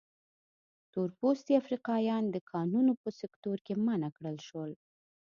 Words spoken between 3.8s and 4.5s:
منع کړل